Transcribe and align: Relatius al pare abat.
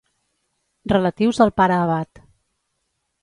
Relatius 0.93 1.41
al 1.45 1.53
pare 1.61 1.77
abat. 1.81 2.23